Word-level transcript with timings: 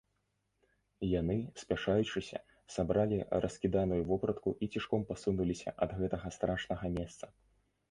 Яны, 1.19 1.35
спяшаючыся, 1.63 2.37
сабралі 2.77 3.19
раскіданую 3.45 4.01
вопратку 4.09 4.55
і 4.63 4.73
цішком 4.75 5.07
пасунуліся 5.13 5.77
ад 5.87 5.97
гэтага 6.03 6.27
страшнага 6.41 6.95
месца. 6.99 7.25